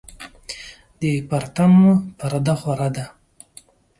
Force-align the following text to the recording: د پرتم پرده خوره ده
د 0.99 1.01
پرتم 1.29 1.73
پرده 2.17 2.53
خوره 2.61 2.89
ده 2.95 3.05